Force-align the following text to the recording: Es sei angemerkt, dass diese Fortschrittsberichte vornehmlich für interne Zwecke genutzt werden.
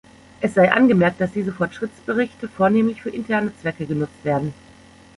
Es 0.39 0.55
sei 0.55 0.71
angemerkt, 0.71 1.21
dass 1.21 1.31
diese 1.33 1.53
Fortschrittsberichte 1.53 2.47
vornehmlich 2.47 3.03
für 3.03 3.11
interne 3.11 3.55
Zwecke 3.55 3.85
genutzt 3.85 4.23
werden. 4.23 4.51